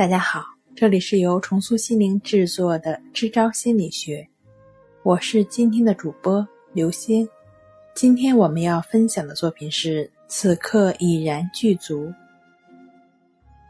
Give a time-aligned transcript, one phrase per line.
[0.00, 0.42] 大家好，
[0.74, 4.26] 这里是由重塑心灵制作的支招心理学，
[5.02, 7.28] 我是今天的主播刘欣。
[7.94, 12.06] 今天我们要分享的作品是《此刻已然具足》。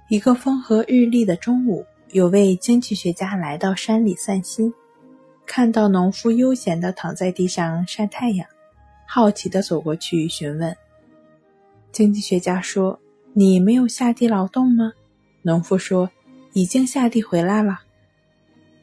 [0.08, 4.72] 一个风和日丽的中午，有位经济学家来到山里散心，
[5.44, 8.46] 看到农夫悠闲地躺在地上晒太阳，
[9.04, 10.76] 好奇地走过去询问。
[11.90, 12.96] 经济学家说
[13.34, 14.92] ：“你没有下地劳动吗？”
[15.42, 16.08] 农夫说
[16.52, 17.80] ：“已经下地回来了。”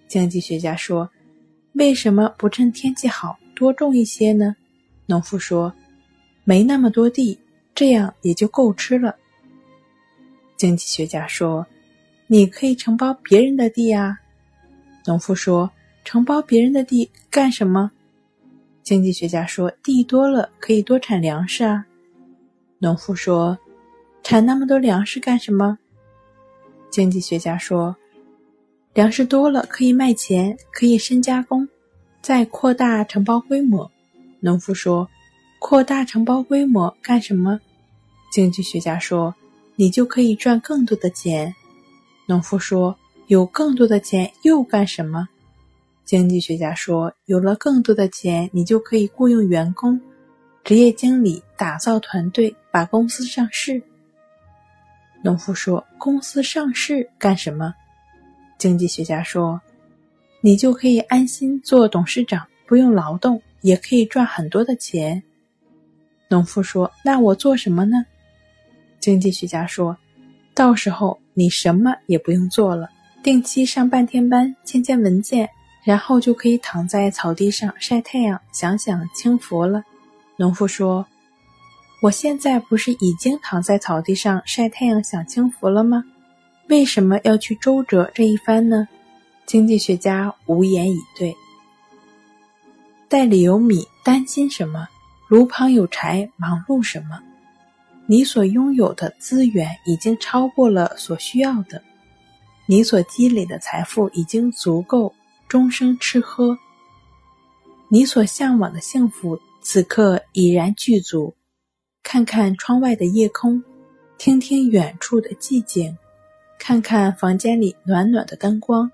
[0.07, 1.09] 经济学家说
[1.73, 4.55] ：“为什么不趁天气好多种一些呢？”
[5.05, 5.73] 农夫说
[6.43, 7.37] ：“没那么多地，
[7.75, 9.15] 这样也就够吃了。”
[10.57, 11.65] 经济学家说
[12.27, 14.17] ：“你可以承包别人的地啊。”
[15.05, 15.69] 农夫说
[16.03, 17.91] ：“承包别人的地干什么？”
[18.83, 21.85] 经济学家说：“地多了可以多产粮食啊。”
[22.79, 23.57] 农夫说
[24.23, 25.77] ：“产那么多粮食干什么？”
[26.97, 27.95] 经济学家说
[28.95, 31.69] ：“粮食多了可以卖钱，可以深加工，
[32.23, 33.91] 再扩大承包规模。”
[34.41, 35.07] 农夫说
[35.61, 37.59] ：“扩大承包规模干什么？”
[38.33, 39.35] 经济学家说
[39.77, 41.53] ：“你就可以赚更多的钱。”
[42.25, 45.29] 农夫说：“有更多的钱又干什么？”
[46.03, 50.01] 经济学家说：“有了更多的钱，你就可以雇佣员工。”
[50.65, 53.83] 职业经理打造团队，把公司上市。
[55.21, 57.73] 农夫说：“公司上市干什么？”
[58.57, 59.59] 经济学家说
[60.41, 65.21] ：“你就可以安心做董事长，不用劳动，也可以赚很多的钱。”
[66.29, 68.05] 农夫说：“那我做什么呢？”
[68.99, 69.97] 经济学家说
[70.53, 72.89] ：“到时候你什么也不用做了，
[73.23, 75.49] 定期上半天班，签签文件，
[75.83, 79.83] 然后就可以躺在草地上晒太阳，享享清福了。”
[80.37, 81.05] 农夫说
[81.99, 86.03] ：“我现在不是已经躺在草地上晒太阳享清福了吗？
[86.69, 88.87] 为什么要去周折这一番呢？”
[89.47, 91.35] 经济学家无言以对。
[93.07, 94.87] 袋里有米，担心什么？
[95.29, 97.19] 炉旁有柴，忙碌什么？
[98.05, 101.81] 你所拥有的资源已经超过了所需要的，
[102.65, 105.13] 你所积累的财富已经足够
[105.47, 106.57] 终生吃喝，
[107.89, 109.39] 你所向往的幸福。
[109.61, 111.33] 此刻已然具足，
[112.09, 113.61] 看看窗外的夜空，
[114.17, 115.93] 听听远处的寂静，
[116.57, 118.89] 看看房间里暖暖的灯光，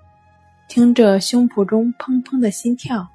[0.68, 3.08] 听着胸脯中砰砰的心跳，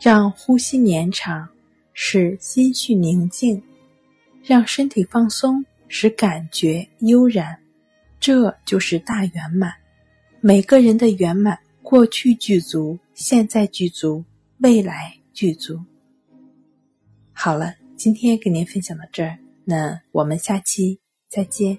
[0.00, 1.48] 让呼吸绵长，
[1.92, 3.62] 使心绪宁静，
[4.42, 7.56] 让身体放松，使感觉悠然。
[8.18, 9.72] 这就是大圆满。
[10.40, 14.24] 每个人的圆满，过去具足，现在具足，
[14.58, 15.78] 未来具足。
[17.32, 17.72] 好了，
[18.02, 20.98] 今天跟您分享到这儿，那我们下期
[21.28, 21.78] 再见。